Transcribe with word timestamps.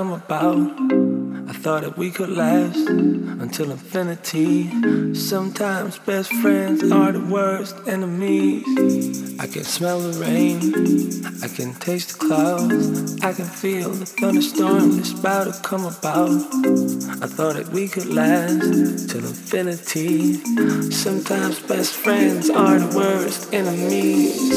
come 0.00 0.12
about. 0.12 0.56
I 1.50 1.52
thought 1.52 1.82
that 1.82 1.98
we 1.98 2.10
could 2.10 2.30
last 2.30 2.88
until 3.44 3.70
infinity. 3.70 4.70
Sometimes 5.12 5.98
best 5.98 6.32
friends 6.40 6.90
are 6.90 7.12
the 7.12 7.20
worst 7.20 7.76
enemies. 7.86 8.64
I 9.38 9.46
can 9.46 9.64
smell 9.64 10.00
the 10.00 10.18
rain, 10.18 10.58
I 11.44 11.48
can 11.48 11.74
taste 11.74 12.08
the 12.12 12.26
clouds, 12.26 13.22
I 13.22 13.34
can 13.34 13.44
feel 13.44 13.90
the 13.90 14.06
thunderstorm 14.06 14.96
that's 14.96 15.12
about 15.12 15.52
to 15.52 15.60
come 15.60 15.84
about. 15.84 16.30
I 17.24 17.26
thought 17.36 17.56
that 17.56 17.68
we 17.70 17.86
could 17.86 18.08
last 18.08 19.10
till 19.10 19.26
infinity. 19.26 20.40
Sometimes 20.90 21.60
best 21.60 21.92
friends 21.92 22.48
are 22.48 22.78
the 22.78 22.96
worst 22.96 23.52
enemies. 23.52 24.48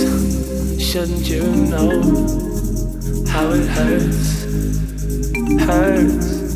Shouldn't 0.82 1.28
you 1.28 1.44
know 1.74 2.00
how 3.28 3.50
it 3.52 3.68
hurts? 3.68 4.43
Hurts. 5.60 6.56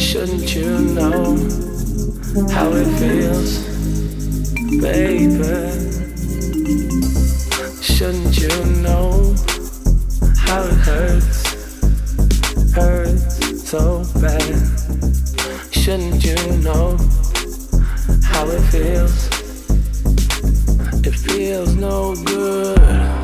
Shouldn't 0.00 0.54
you 0.54 0.78
know 0.94 1.36
how 2.50 2.70
it 2.72 2.88
feels, 2.98 3.58
baby? 4.80 5.88
Shouldn't 7.82 8.38
you 8.38 8.64
know 8.82 9.34
how 10.36 10.62
it 10.62 10.78
hurts? 10.88 11.38
Hurts. 12.74 13.68
so 13.68 14.04
bad. 14.20 14.56
Shouldn't 15.72 16.24
you 16.24 16.36
know 16.62 16.96
how 18.22 18.46
it 18.48 18.62
feels? 18.72 19.28
It 21.06 21.14
feels 21.14 21.74
no 21.74 22.14
good. 22.24 23.17